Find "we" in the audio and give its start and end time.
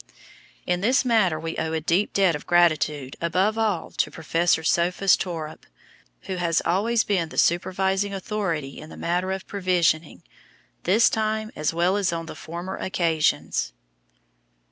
1.39-1.57